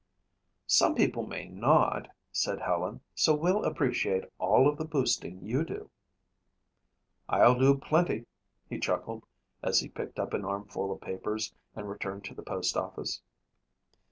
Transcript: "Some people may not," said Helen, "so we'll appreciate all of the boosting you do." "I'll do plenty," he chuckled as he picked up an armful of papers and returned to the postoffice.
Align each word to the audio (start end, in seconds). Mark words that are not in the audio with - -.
"Some 0.65 0.95
people 0.95 1.27
may 1.27 1.45
not," 1.45 2.07
said 2.31 2.59
Helen, 2.59 3.01
"so 3.13 3.35
we'll 3.35 3.63
appreciate 3.63 4.25
all 4.39 4.67
of 4.67 4.79
the 4.79 4.83
boosting 4.83 5.43
you 5.43 5.63
do." 5.63 5.91
"I'll 7.29 7.53
do 7.53 7.77
plenty," 7.77 8.25
he 8.67 8.79
chuckled 8.79 9.23
as 9.61 9.79
he 9.79 9.89
picked 9.89 10.17
up 10.17 10.33
an 10.33 10.43
armful 10.43 10.91
of 10.91 11.01
papers 11.01 11.53
and 11.75 11.87
returned 11.87 12.23
to 12.25 12.33
the 12.33 12.41
postoffice. 12.41 13.21